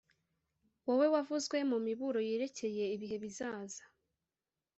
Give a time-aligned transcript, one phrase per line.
[0.85, 3.83] wowe wavuzwe mu miburo yerekeye ibihe bizaza,